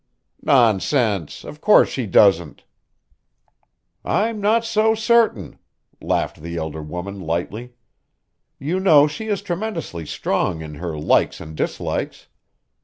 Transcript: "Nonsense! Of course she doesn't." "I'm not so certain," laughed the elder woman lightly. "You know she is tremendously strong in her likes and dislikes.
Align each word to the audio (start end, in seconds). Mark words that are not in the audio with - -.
"Nonsense! 0.41 1.43
Of 1.43 1.61
course 1.61 1.87
she 1.87 2.07
doesn't." 2.07 2.63
"I'm 4.03 4.41
not 4.41 4.65
so 4.65 4.95
certain," 4.95 5.59
laughed 6.01 6.41
the 6.41 6.57
elder 6.57 6.81
woman 6.81 7.19
lightly. 7.19 7.75
"You 8.57 8.79
know 8.79 9.05
she 9.05 9.27
is 9.27 9.43
tremendously 9.43 10.07
strong 10.07 10.63
in 10.63 10.73
her 10.81 10.97
likes 10.97 11.39
and 11.39 11.55
dislikes. 11.55 12.25